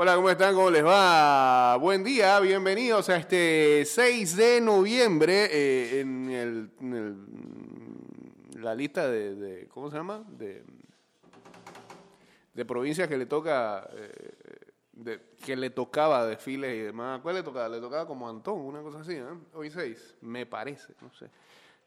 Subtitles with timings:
[0.00, 0.54] Hola, ¿cómo están?
[0.54, 1.74] ¿Cómo les va?
[1.78, 6.70] Buen día, bienvenidos a este 6 de noviembre eh, en, el,
[8.62, 10.24] la lista de, de- ¿cómo se llama?
[10.28, 10.62] De,
[12.54, 17.20] de provincias que le toca, eh, que le tocaba desfiles y demás.
[17.20, 17.68] ¿Cuál le tocaba?
[17.68, 19.24] Le tocaba como Antón, una cosa así, ¿eh?
[19.52, 21.28] Hoy 6, me parece, no sé.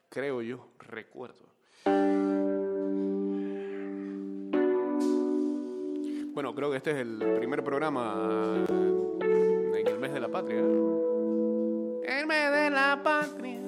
[0.10, 1.51] Creo yo, recuerdo.
[6.34, 10.60] Bueno, creo que este es el primer programa en el mes de la patria.
[10.60, 13.60] El mes de la patria.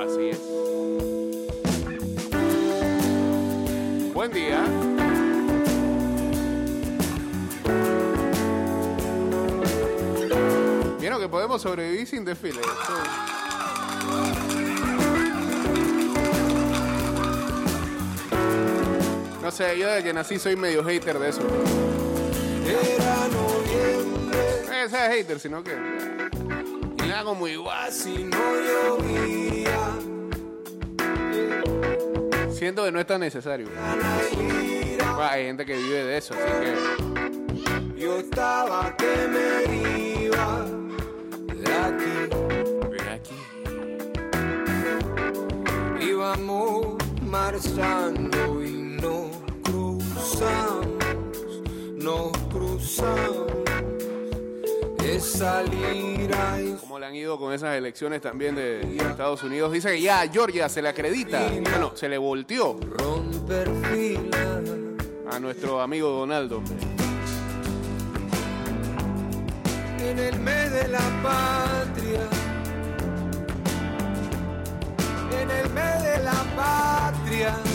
[0.00, 0.40] Así es.
[4.14, 4.64] Buen día.
[11.00, 12.60] Vieron que podemos sobrevivir sin desfile.
[19.42, 21.40] No sé, yo desde que nací soy medio hater de eso.
[22.64, 25.72] Era noviembre, No que sea hater, sino que.
[27.02, 27.90] Y le hago muy igual.
[27.90, 29.98] si no llovía,
[32.52, 33.66] Siento que no es tan necesario.
[33.68, 38.00] Bueno, hay gente que vive de eso, así que.
[38.00, 39.64] yo estaba que me
[40.22, 40.64] iba
[41.52, 42.28] de aquí.
[42.90, 43.34] Ven aquí.
[46.06, 48.51] Íbamos marchando
[50.32, 50.86] cruzamos,
[51.96, 53.52] nos cruzamos.
[55.04, 59.72] Esa lira y ¿Cómo le han ido con esas elecciones también de Estados Unidos?
[59.72, 61.48] Dice que ya Georgia se le acredita.
[61.48, 64.62] Bueno, se le volteó romper filas.
[65.30, 66.62] a nuestro amigo Donaldo.
[70.12, 72.20] en el mes de la patria.
[75.40, 77.71] En el mes de la patria.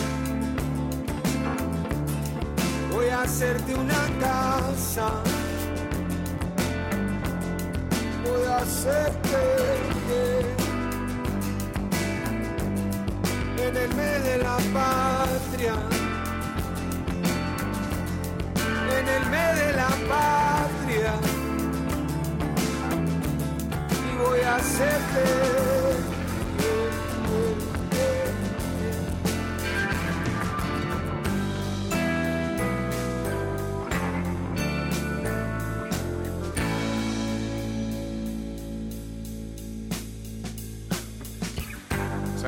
[2.98, 5.22] Voy a hacerte una casa.
[8.24, 9.38] Voy a hacerte.
[13.56, 15.74] En el mes de la patria.
[18.98, 21.14] En el mes de la patria
[24.10, 26.17] y voy a hacerte.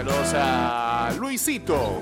[0.00, 2.00] Saludos a Luisito.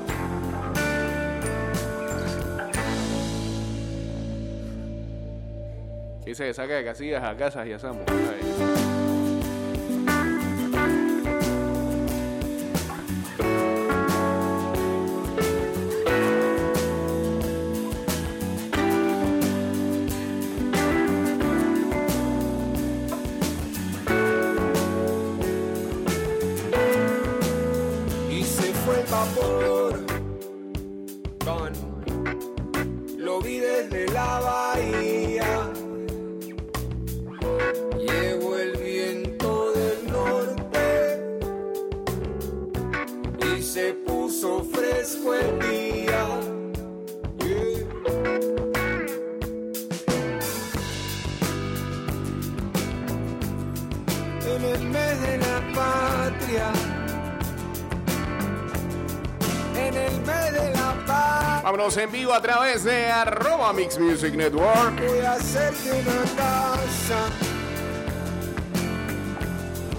[6.24, 8.04] Que que saca de casillas a casas y asamos.
[59.76, 61.62] En el mes de la paz.
[61.62, 64.98] Vámonos en vivo a través de arroba Mix Music Network.
[65.06, 67.28] Voy a hacerte una casa.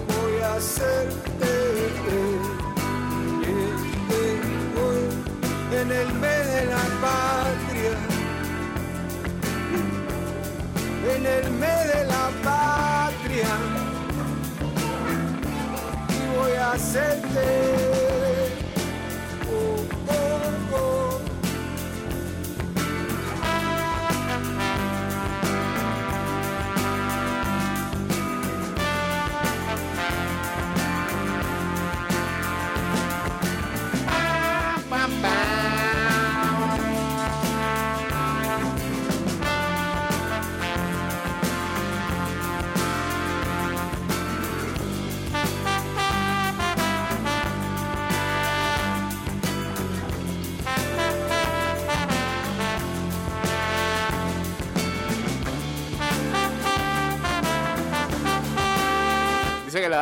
[0.08, 1.20] Voy a hacerte.
[5.72, 7.94] En el mes de la patria.
[11.14, 13.79] En el mes de la patria.
[16.60, 18.09] Hacerte.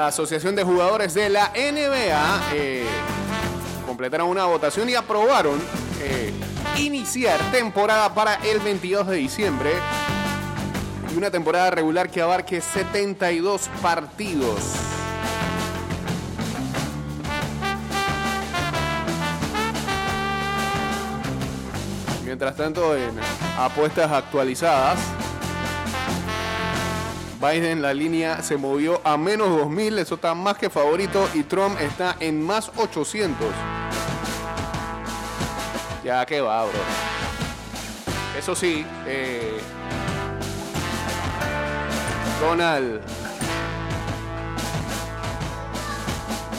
[0.08, 2.86] Asociación de Jugadores de la NBA eh,
[3.86, 5.60] completaron una votación y aprobaron
[6.00, 6.32] eh,
[6.78, 9.70] iniciar temporada para el 22 de diciembre
[11.12, 14.60] y una temporada regular que abarque 72 partidos.
[22.24, 23.10] Mientras tanto, en
[23.58, 24.98] apuestas actualizadas,
[27.40, 31.80] Biden la línea se movió a menos 2000, eso está más que favorito, y Trump
[31.80, 33.46] está en más 800.
[36.04, 36.72] Ya que va, bro.
[38.36, 39.58] Eso sí, eh,
[42.40, 43.00] Donald.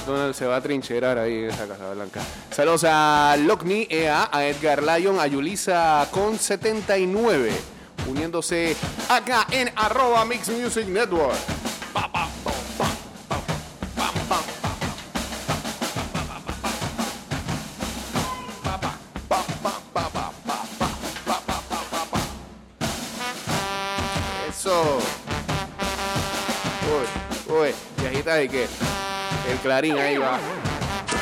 [0.05, 2.21] Donald se va a trincherar ahí en esa Casa Blanca.
[2.51, 7.78] Saludos a Lockney, EA, a Edgar Lyon, a Yulisa con 79
[8.09, 8.75] uniéndose
[9.07, 11.37] acá en arroba Mix Music Network.
[24.49, 24.99] Eso.
[27.47, 28.63] Uy, uy, y agita de que
[29.49, 30.39] el clarín ahí va.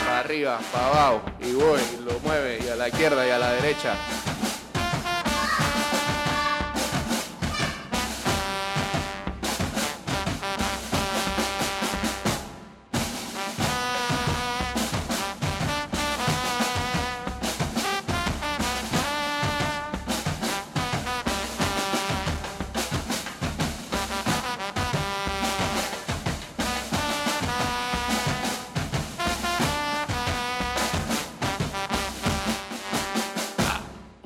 [0.05, 1.21] Para arriba, para abajo.
[1.41, 3.95] Y voy, lo mueve, y a la izquierda y a la derecha.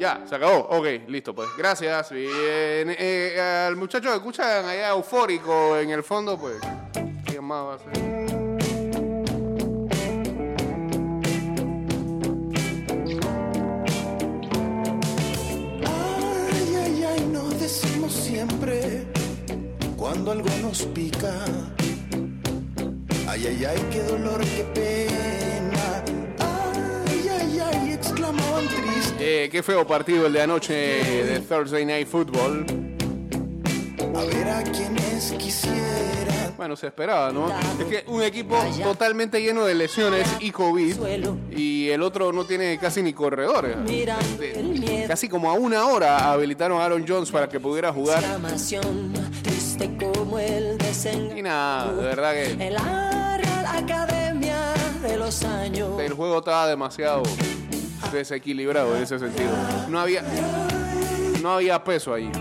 [0.01, 0.61] Ya, se acabó.
[0.71, 1.47] Ok, listo, pues.
[1.55, 2.09] Gracias.
[2.09, 2.31] Bien.
[2.97, 6.57] Eh, al muchacho que escuchan allá eufórico en el fondo, pues.
[7.23, 8.20] ¿Qué más va a ser?
[29.23, 32.65] Eh, qué feo partido el de anoche de Thursday Night Football.
[34.15, 36.55] A ver a quienes quisieran.
[36.57, 37.47] Bueno, se esperaba, ¿no?
[37.79, 40.95] Es que un equipo totalmente lleno de lesiones y COVID
[41.55, 43.77] y el otro no tiene casi ni corredores.
[45.07, 48.23] Casi como a una hora habilitaron a Aaron Jones para que pudiera jugar.
[51.35, 52.75] Y nada, de verdad que
[55.99, 57.21] el juego estaba demasiado
[58.11, 59.51] desequilibrado en ese sentido.
[59.89, 60.23] No había,
[61.41, 62.31] no había peso ahí.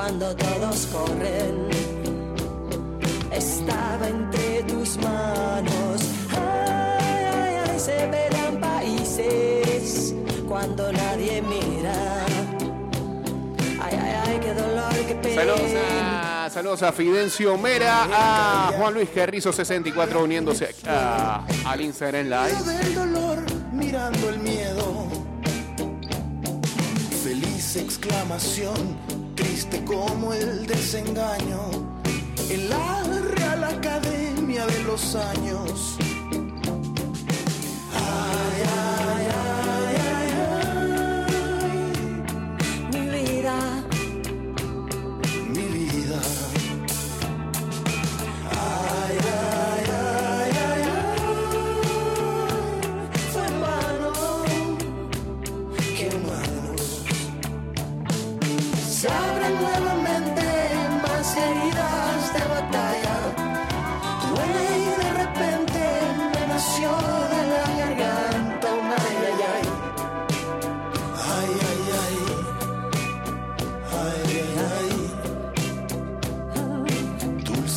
[0.00, 1.68] Cuando todos corren.
[3.30, 6.00] Estaba entre tus manos.
[6.30, 10.14] Ay, ay, ay, se verán países
[10.48, 11.92] cuando nadie mira.
[13.82, 15.34] Ay, ay, ay, qué dolor, qué pena.
[15.42, 18.06] Saludos a, saludos a Fidencio Mera,
[18.68, 22.62] a Juan Luis Carrizo 64 uniéndose a- al Instagram Live.
[22.64, 23.38] Del dolor
[23.72, 25.08] mirando el miedo.
[27.22, 28.96] Feliz exclamación,
[29.60, 31.70] triste como el desengaño.
[32.48, 33.02] En la
[33.36, 35.98] Real Academia de los Años.
[37.94, 38.99] Ay,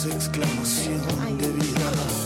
[0.06, 1.02] exclamación
[1.38, 2.24] de vida.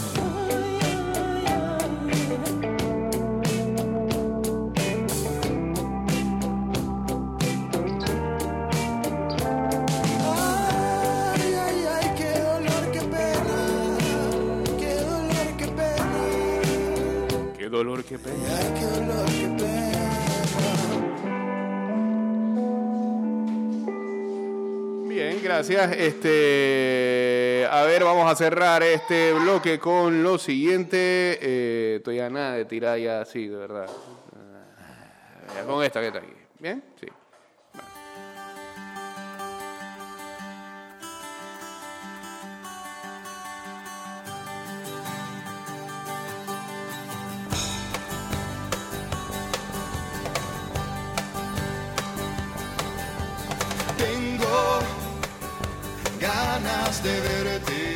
[17.77, 18.35] dolor que pena.
[18.57, 20.05] Ay, qué dolor que pena.
[25.07, 25.91] Bien, gracias.
[25.97, 26.96] Este
[27.97, 31.39] ver, vamos a cerrar este bloque con lo siguiente.
[31.41, 33.87] Eh, estoy a nada de tirar ya así, de verdad.
[35.49, 36.33] Ah, Con esta que está aquí.
[36.59, 36.83] ¿Bien?
[36.99, 37.07] Sí.
[53.97, 54.79] Tengo
[56.19, 57.86] ganas de verte.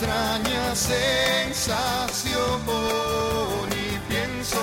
[0.00, 2.60] Extraña sensación
[3.72, 4.60] y pienso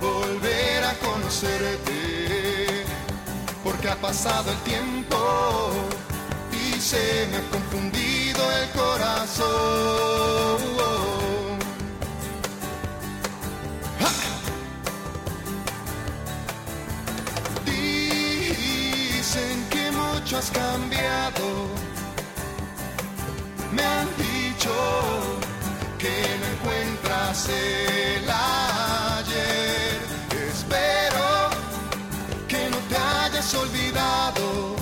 [0.00, 2.84] volver a conocerte.
[3.64, 5.72] Porque ha pasado el tiempo
[6.52, 9.46] y se me ha confundido el corazón.
[17.64, 21.85] Dicen que mucho has cambiado.
[24.66, 25.22] Dicho
[25.98, 30.00] que no encuentras el ayer.
[30.50, 31.50] Espero
[32.48, 34.76] que no te hayas olvidado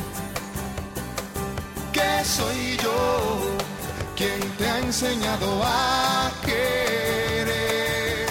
[1.93, 3.57] que soy yo
[4.17, 8.27] quien te ha enseñado a querer.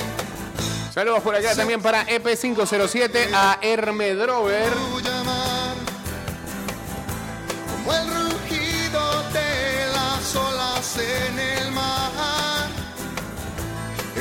[0.94, 4.72] Saludos por allá también para E EP507 a Hermedrover.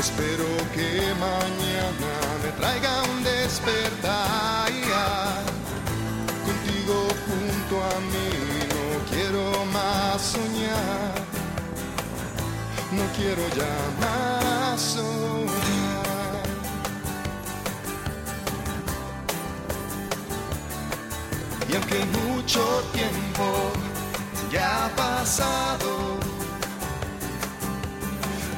[0.03, 4.73] Espero que mañana me traiga un despertar.
[6.45, 8.31] Contigo junto a mí
[8.73, 11.15] no quiero más soñar.
[12.91, 15.53] No quiero ya más soñar.
[21.69, 23.47] Y aunque mucho tiempo
[24.51, 26.19] ya ha pasado,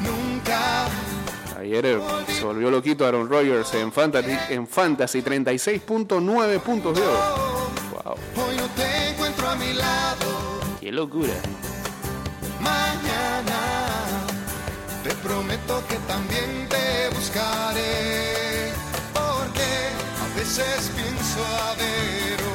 [0.00, 0.88] nunca
[1.74, 7.72] Ayer eh, se volvió loquito Aaron Rodgers en Fantasy, en Fantasy 36.9 puntos de oro.
[7.90, 8.14] Wow,
[8.46, 10.60] hoy no te encuentro a mi lado.
[10.80, 11.32] qué locura.
[12.60, 13.58] Mañana
[15.02, 18.70] te prometo que también te buscaré.
[19.12, 19.66] Porque
[20.22, 22.53] a veces pienso haber oído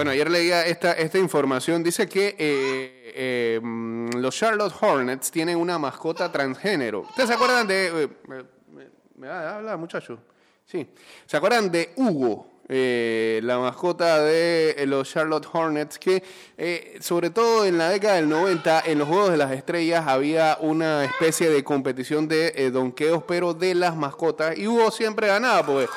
[0.00, 1.82] Bueno, ayer leía esta, esta información.
[1.82, 7.00] Dice que eh, eh, mm, los Charlotte Hornets tienen una mascota transgénero.
[7.00, 8.04] ¿Ustedes se acuerdan de...
[8.04, 8.36] eh, me,
[8.74, 10.18] me- me va a hablar, muchacho?
[10.64, 10.88] Sí.
[11.26, 12.46] ¿Se acuerdan de Hugo?
[12.72, 16.22] eh, la mascota de eh, los Charlotte Hornets, que
[16.56, 20.56] eh, sobre todo en la década del 90, en los Juegos de las Estrellas, había
[20.60, 25.88] una especie de competición de eh, pero de las mascotas, y Hugo siempre ganaba, porque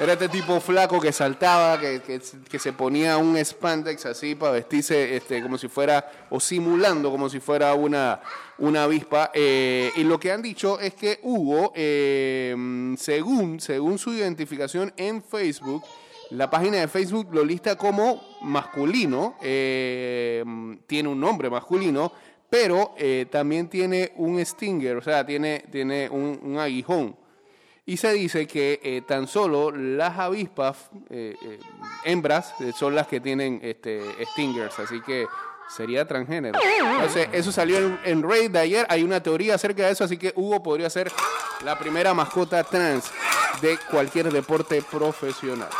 [0.00, 5.16] era este tipo flaco que saltaba, que, que- se ponía un spandex así para vestirse
[5.16, 8.20] este, como si fuera, o simulando como si fuera una,
[8.58, 9.30] una avispa.
[9.34, 15.22] Eh, y lo que han dicho es que Hugo, eh, según, según su identificación en
[15.22, 15.82] Facebook,
[16.30, 20.44] la página de Facebook lo lista como masculino, eh,
[20.86, 22.12] tiene un nombre masculino,
[22.50, 27.16] pero eh, también tiene un stinger, o sea, tiene, tiene un aguijón.
[27.88, 31.58] Y se dice que eh, tan solo las avispas, eh, eh,
[32.04, 34.02] hembras, son las que tienen este,
[34.32, 35.26] stingers, así que
[35.74, 36.60] sería transgénero.
[36.80, 40.34] Entonces, eso salió en, en de ayer, hay una teoría acerca de eso, así que
[40.36, 41.10] Hugo podría ser
[41.64, 43.10] la primera mascota trans
[43.62, 45.70] de cualquier deporte profesional.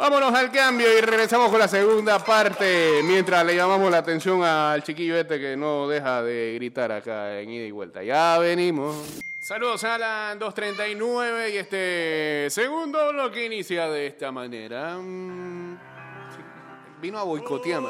[0.00, 3.02] Vámonos al cambio y regresamos con la segunda parte.
[3.04, 7.50] Mientras le llamamos la atención al chiquillo este que no deja de gritar acá en
[7.50, 8.02] ida y vuelta.
[8.02, 8.96] Ya venimos.
[9.38, 14.96] Saludos a la 239 y este segundo bloque inicia de esta manera.
[14.96, 15.78] Mm,
[17.02, 17.88] Vino a boicotearme.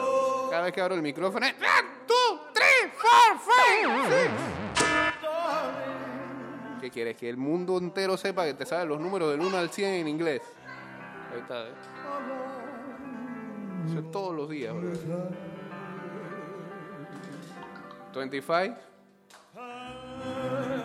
[0.51, 1.47] Cada vez que abro el micrófono.
[1.47, 4.31] es, "One, two, three, four, five, six".
[6.81, 7.17] ¿Qué quieres?
[7.17, 10.09] Que el mundo entero sepa que te sabes los números del 1 al 100 en
[10.09, 10.43] inglés.
[11.33, 11.71] Ahí está, ¿eh?
[13.89, 14.91] Eso es todos los días, bro.
[18.15, 18.77] 25,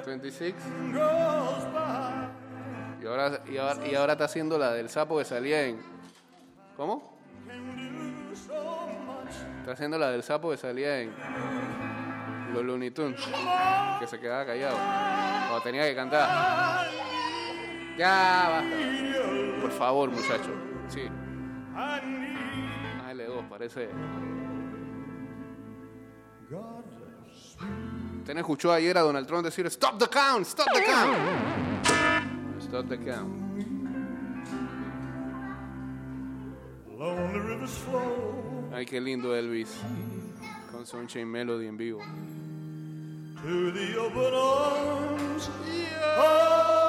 [0.06, 0.56] 26.
[3.02, 5.80] Y ahora, y, ahora, y ahora está haciendo la del sapo que salía en.
[6.78, 7.18] ¿Cómo?
[9.60, 11.14] Está haciendo la del sapo que salía en.
[12.54, 13.20] Los Looney Tunes.
[14.00, 14.76] Que se quedaba callado.
[14.76, 16.88] Cuando tenía que cantar.
[17.98, 19.62] Ya, basta.
[19.62, 20.52] Por favor, muchacho.
[20.88, 21.10] Sí.
[23.56, 23.90] AL2, parece.
[28.20, 31.18] ¿Usted no escuchó ayer a Donald Trump decir Stop the count, stop the count?
[32.62, 33.46] Stop the count.
[36.98, 39.80] Lonely rivers flow Ay, qué lindo Elvis.
[40.72, 42.02] Con Sunshine Melody en vivo.
[43.42, 45.48] to the open arms
[46.18, 46.85] of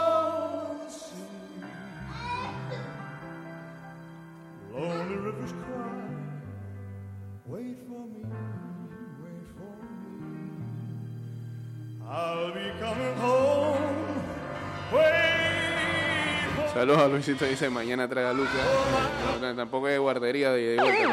[16.86, 18.32] Saludos a Luisito, dice mañana trae a.
[18.32, 21.08] No, tampoco hay guardería de, vuelta.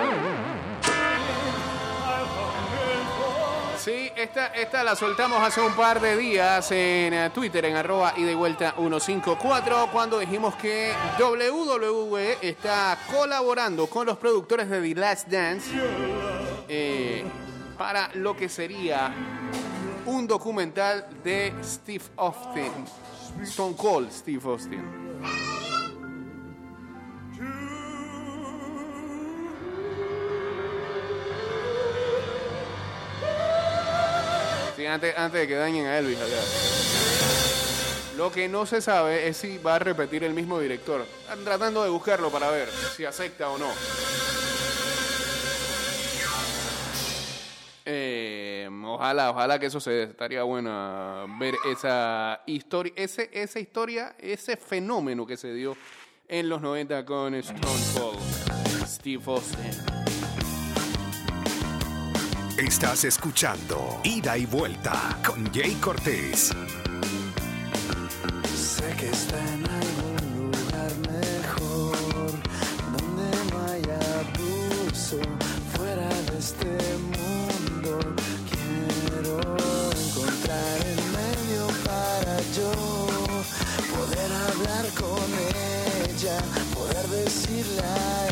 [3.80, 8.13] Sí, esta, esta la soltamos hace un par de días en eh, Twitter, en arroba
[8.15, 15.00] y de vuelta 154, cuando dijimos que WWE está colaborando con los productores de The
[15.00, 15.71] Last Dance
[16.69, 17.24] eh,
[17.80, 19.12] para lo que sería
[20.06, 22.71] un documental de Steve Austin,
[23.41, 25.04] Stone Cold Steve Austin.
[34.93, 36.41] Antes, antes de que dañen a Elvis acá.
[38.17, 41.06] Lo que no se sabe es si va a repetir el mismo director.
[41.21, 43.69] Están tratando de buscarlo para ver si acepta o no.
[47.86, 50.03] Eh, ojalá, ojalá que eso se.
[50.03, 55.75] Estaría bueno ver esa historia, ese, esa historia, ese fenómeno que se dio
[56.27, 58.19] en los 90 con Stone Cold,
[58.88, 60.03] Steve Austin.
[62.65, 66.54] Estás escuchando Ida y Vuelta con Jay Cortés.
[68.56, 72.32] Sé que está en algún lugar mejor,
[72.95, 75.19] donde no haya abuso,
[75.76, 76.78] fuera de este
[77.12, 77.99] mundo.
[78.49, 79.36] Quiero
[79.91, 82.71] encontrar el medio para yo
[83.93, 85.28] poder hablar con
[86.08, 86.38] ella,
[86.73, 88.23] poder decirle a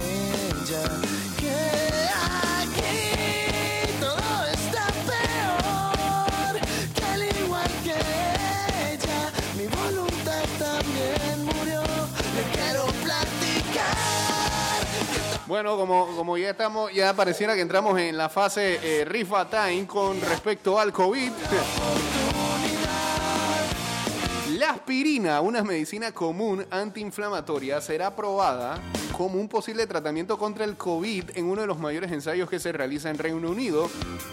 [15.51, 19.85] Bueno, como, como ya estamos, ya pareciera que entramos en la fase eh, rifa time
[19.85, 21.29] con respecto al COVID.
[24.57, 28.79] La aspirina, una medicina común antiinflamatoria, será probada
[29.11, 32.71] como un posible tratamiento contra el COVID en uno de los mayores ensayos que se
[32.71, 33.89] realiza en Reino Unido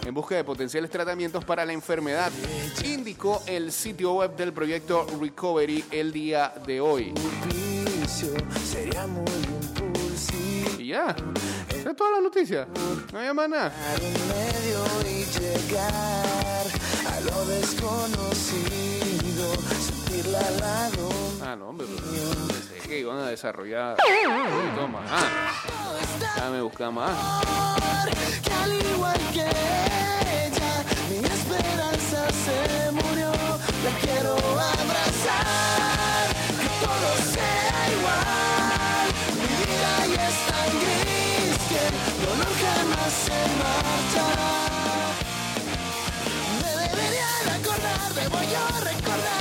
[0.07, 2.31] en busca de potenciales tratamientos para la enfermedad,
[2.85, 7.13] indicó el sitio web del proyecto Recovery el día de hoy.
[10.89, 11.15] Y ya,
[11.69, 12.67] esa es toda la noticia.
[13.13, 13.69] No hay más nada.
[13.69, 16.65] Dar en medio y llegar
[17.13, 19.53] a lo desconocido,
[19.85, 21.11] sentirla al lado.
[21.45, 25.11] Ah, no, hombre, pensé que iban a desarrollar poquito más.
[26.35, 27.15] Déjame buscar más.
[28.43, 33.31] Que al igual que ella, mi esperanza se murió.
[33.85, 35.48] La quiero abrazar,
[41.89, 44.53] el dolor jamás se marchará.
[46.61, 49.38] Me debería de acordar, debo yo recordar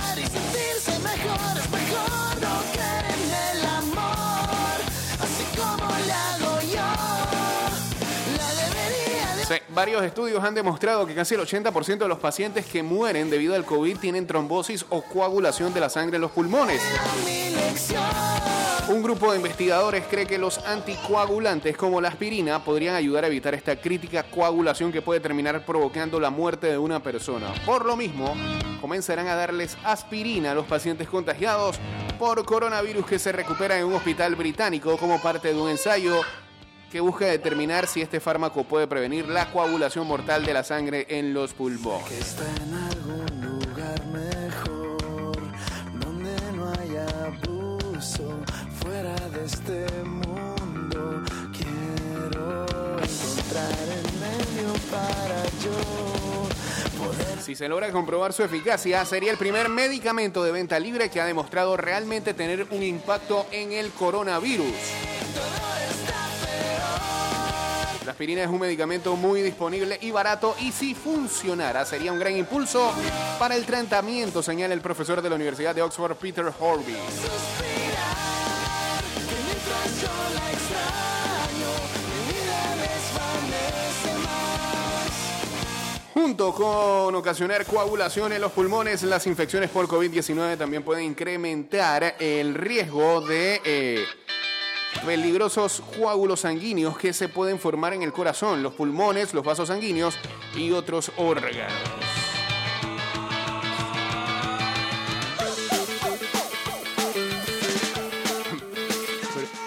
[9.78, 13.64] varios estudios han demostrado que casi el 80% de los pacientes que mueren debido al
[13.64, 16.82] COVID tienen trombosis o coagulación de la sangre en los pulmones.
[18.90, 23.54] Un grupo de investigadores cree que los anticoagulantes como la aspirina podrían ayudar a evitar
[23.54, 27.54] esta crítica coagulación que puede terminar provocando la muerte de una persona.
[27.64, 28.34] Por lo mismo,
[28.82, 31.78] comenzarán a darles aspirina a los pacientes contagiados
[32.18, 36.22] por coronavirus que se recuperan en un hospital británico como parte de un ensayo
[36.92, 41.34] que busca determinar si este fármaco puede prevenir la coagulación mortal de la sangre en
[41.34, 42.12] los pulmones.
[42.12, 45.38] está en algún lugar mejor,
[46.00, 48.40] donde no haya abuso,
[48.80, 51.24] fuera de este mundo.
[51.52, 52.66] Quiero
[53.04, 59.68] encontrar el medio para yo poder Si se logra comprobar su eficacia, sería el primer
[59.68, 65.17] medicamento de venta libre que ha demostrado realmente tener un impacto en el coronavirus.
[68.08, 72.38] La aspirina es un medicamento muy disponible y barato y si funcionara sería un gran
[72.38, 72.94] impulso
[73.38, 76.96] para el tratamiento, señala el profesor de la Universidad de Oxford, Peter Horby.
[86.14, 92.54] Junto con ocasionar coagulación en los pulmones, las infecciones por COVID-19 también pueden incrementar el
[92.54, 94.06] riesgo de eh,
[95.06, 100.16] peligrosos coágulos sanguíneos que se pueden formar en el corazón, los pulmones, los vasos sanguíneos
[100.56, 101.72] y otros órganos.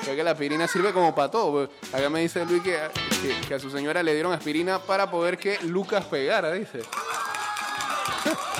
[0.02, 1.52] Creo que la aspirina sirve como para todo.
[1.52, 1.70] pues.
[1.94, 2.76] Acá me dice Luis que,
[3.22, 6.80] que- que a su señora le dieron aspirina para poder que Lucas pegara, dice.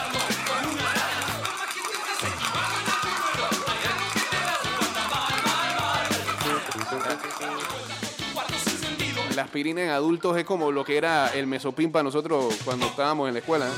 [9.51, 13.35] aspirina en adultos es como lo que era el mesopin para nosotros cuando estábamos en
[13.35, 13.67] la escuela.
[13.67, 13.71] ¿eh?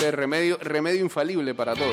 [0.00, 1.92] Es remedio, remedio infalible para todo.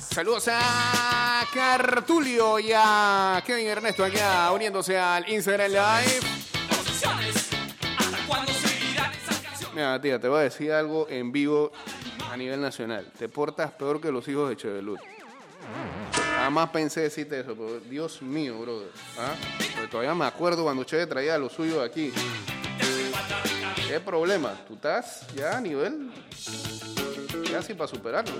[0.00, 6.26] Saludos a Cartulio y a Kevin Ernesto acá uniéndose al Instagram Live.
[9.72, 11.70] Mira, tía, te voy a decir algo en vivo
[12.28, 13.06] a nivel nacional.
[13.16, 14.98] Te portas peor que los hijos de Chevelut.
[16.48, 18.88] Jamás pensé decirte eso, pero Dios mío, brother.
[19.18, 19.34] ¿Ah?
[19.90, 22.10] Todavía me acuerdo cuando Cheve traía lo suyo aquí.
[23.86, 24.54] ¿Qué problema?
[24.66, 26.10] ¿Tú estás ya a nivel
[27.52, 28.32] casi para superarlo?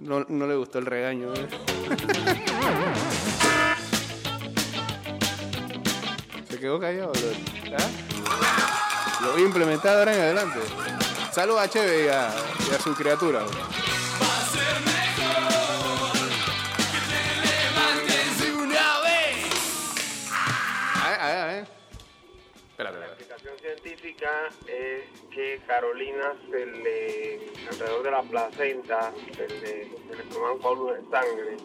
[0.00, 1.34] No, no le gustó el regaño.
[1.34, 1.46] ¿eh?
[6.48, 7.12] Se quedó callado.
[7.12, 9.20] Lo, ¿Ah?
[9.20, 10.60] Lo voy a implementar ahora en adelante.
[11.34, 12.30] Saludos a Cheve y a,
[12.70, 13.40] y a su criatura.
[18.56, 20.30] una vez.
[20.30, 21.66] A ver, a ver, a ver.
[22.70, 24.30] Espérate, La explicación científica
[24.68, 30.98] es que Carolina se le, alrededor de la placenta, se le, se le forman coágulos
[30.98, 31.56] de sangre.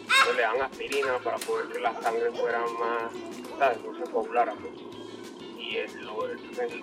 [0.00, 3.12] Entonces le dan aspirina para poder que la sangre fuera más,
[3.58, 3.82] ¿sabes?
[3.82, 4.89] No se pues.
[5.70, 5.76] Y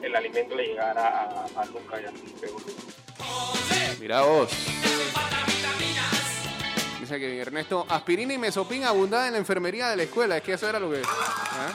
[0.06, 2.06] el, alimento le llegara a, a Luca y.
[4.00, 4.50] Mira vos.
[7.02, 10.38] Dice que Ernesto, aspirina y mesopin abundaba en la enfermería de la escuela.
[10.38, 11.02] Es que eso era lo que.
[11.04, 11.74] ¿ah?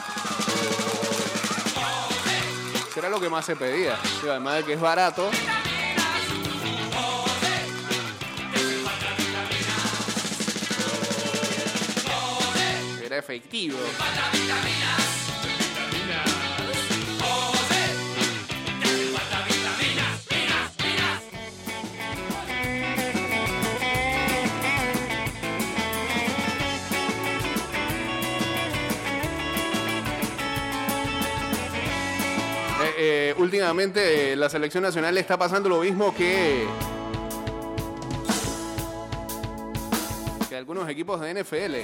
[2.89, 3.95] Eso era lo que más se pedía.
[4.23, 5.29] Además de que es barato.
[13.03, 13.77] Era efectivo.
[33.57, 36.65] Últimamente eh, la selección nacional le está pasando lo mismo que
[40.49, 41.75] que algunos equipos de NFL.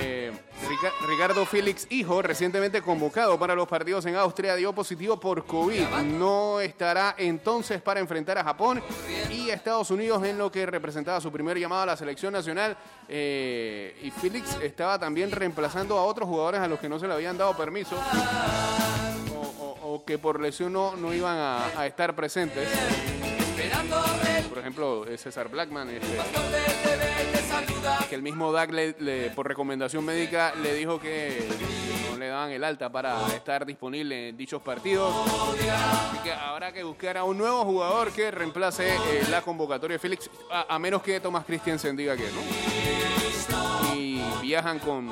[0.00, 0.30] Eh,
[0.68, 5.82] Rica- Ricardo Félix, hijo, recientemente convocado para los partidos en Austria, dio positivo por COVID.
[6.04, 8.80] No estará entonces para enfrentar a Japón
[9.32, 12.76] y a Estados Unidos en lo que representaba su primer llamado a la selección nacional.
[13.08, 17.14] Eh, y Félix estaba también reemplazando a otros jugadores a los que no se le
[17.14, 17.96] habían dado permiso
[20.12, 22.68] que por lesión no, no iban a, estar presentes.
[24.50, 26.06] por ejemplo, eh, César Blackman, este,
[28.10, 28.52] que el mismo
[28.98, 31.48] le- por recomendación médica le dijo que
[32.10, 35.14] no le daban el alta para estar disponible en dichos partidos.
[35.26, 38.98] Así que habrá que buscar a un nuevo jugador que reemplace eh,
[39.30, 43.94] la convocatoria de Félix, a, a menos que Tomás Christiansen diga que no.
[43.96, 45.10] Y viajan con,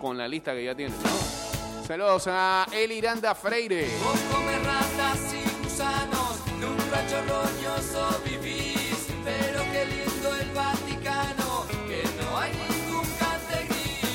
[0.00, 0.96] con la lista que ya tienen.
[1.02, 1.43] ¿no?
[1.86, 3.86] Saludos a Eliranda Freire.
[4.02, 11.66] Vos comes ratas y gusanos, de un rancho roñoso vivís, pero qué lindo el Vaticano,
[11.86, 14.08] que no hay ningún cantequín.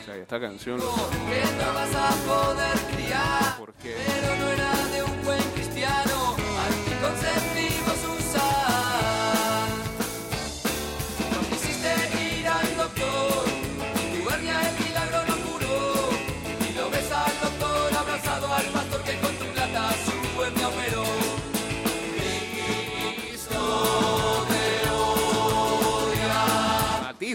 [0.00, 3.96] O sea, esta canción, Que no vas a poder criar, ¿por qué?
[3.96, 6.36] pero no era de un buen cristiano,
[6.68, 8.45] anticonceptivos usar.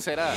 [0.01, 0.33] Será.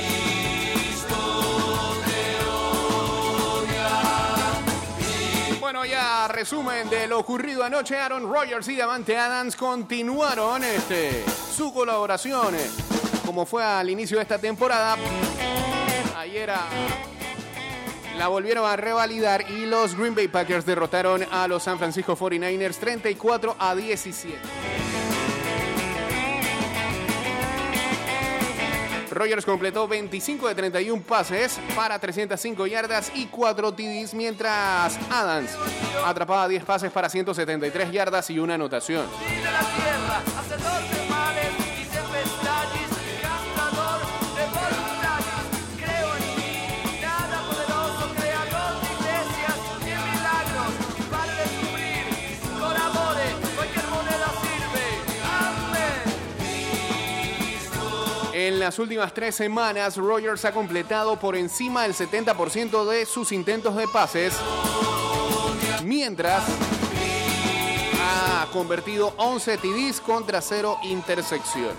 [5.59, 7.97] Bueno, ya resumen de lo ocurrido anoche.
[7.97, 11.25] Aaron Rodgers y Davante Adams continuaron este,
[11.55, 12.69] su colaboración eh,
[13.25, 14.95] como fue al inicio de esta temporada.
[16.17, 16.51] Ayer
[18.17, 22.77] la volvieron a revalidar y los Green Bay Packers derrotaron a los San Francisco 49ers
[22.77, 24.84] 34 a 17.
[29.15, 35.51] Rogers completó 25 de 31 pases para 305 yardas y 4 TDs, mientras Adams
[36.05, 39.05] atrapaba 10 pases para 173 yardas y una anotación.
[58.65, 63.87] Las últimas tres semanas, Rogers ha completado por encima del 70% de sus intentos de
[63.87, 64.33] pases,
[65.83, 66.43] mientras
[68.01, 71.75] ha convertido 11 TDs contra 0 intersecciones.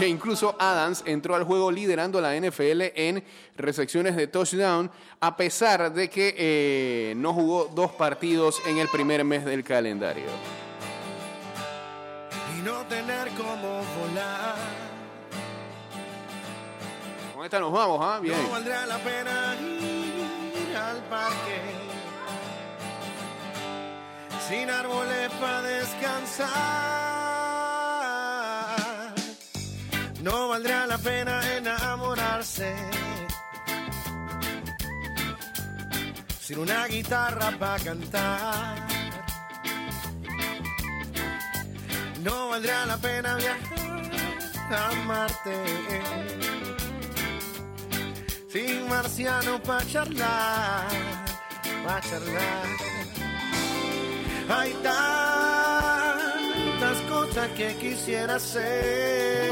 [0.00, 3.22] E incluso Adams entró al juego liderando la NFL en
[3.54, 4.90] recepciones de touchdown,
[5.20, 10.24] a pesar de que eh, no jugó dos partidos en el primer mes del calendario.
[12.68, 14.56] No tener cómo volar.
[17.34, 18.20] Con esta nos vamos, ¿ah?
[18.20, 18.36] Bien.
[18.42, 21.60] No valdrá la pena ir al parque
[24.48, 26.48] sin árboles para descansar.
[30.20, 32.74] No valdrá la pena enamorarse
[36.40, 38.97] sin una guitarra para cantar.
[42.28, 43.78] No valdrá la pena viajar
[44.70, 45.56] a Marte
[48.52, 50.88] sin marciano para charlar,
[51.86, 52.66] para charlar.
[54.50, 56.08] Hay tantas
[57.08, 59.50] cosas que quisiera hacer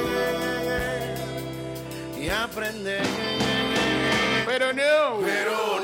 [2.21, 3.03] y aprender,
[4.47, 5.21] Pero no.
[5.25, 5.76] pero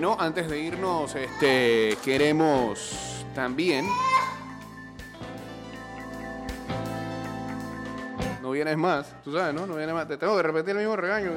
[0.00, 3.86] Bueno, antes de irnos, este, queremos también.
[8.40, 9.66] No vienes más, tú sabes, ¿no?
[9.66, 10.08] No vienes más.
[10.08, 11.32] Te tengo que repetir el mismo regaño.